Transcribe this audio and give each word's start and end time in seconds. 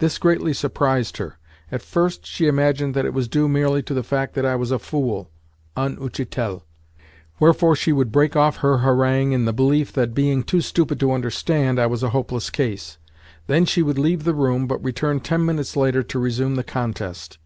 This 0.00 0.18
greatly 0.18 0.52
surprised 0.52 1.16
her. 1.16 1.38
At 1.70 1.80
first 1.80 2.26
she 2.26 2.46
imagined 2.46 2.92
that 2.92 3.06
it 3.06 3.14
was 3.14 3.26
due 3.26 3.48
merely 3.48 3.82
to 3.84 3.94
the 3.94 4.02
fact 4.02 4.34
that 4.34 4.44
I 4.44 4.54
was 4.54 4.70
a 4.70 4.78
fool, 4.78 5.30
"un 5.76 5.96
utchitel"; 5.96 6.60
wherefore 7.40 7.74
she 7.74 7.90
would 7.90 8.12
break 8.12 8.36
off 8.36 8.58
her 8.58 8.80
harangue 8.80 9.32
in 9.32 9.46
the 9.46 9.52
belief 9.54 9.90
that, 9.94 10.12
being 10.12 10.42
too 10.42 10.60
stupid 10.60 11.00
to 11.00 11.12
understand, 11.12 11.80
I 11.80 11.86
was 11.86 12.02
a 12.02 12.10
hopeless 12.10 12.50
case. 12.50 12.98
Then 13.46 13.64
she 13.64 13.80
would 13.80 13.98
leave 13.98 14.24
the 14.24 14.34
room, 14.34 14.66
but 14.66 14.84
return 14.84 15.20
ten 15.20 15.46
minutes 15.46 15.74
later 15.74 16.02
to 16.02 16.18
resume 16.18 16.56
the 16.56 16.64
contest. 16.64 17.38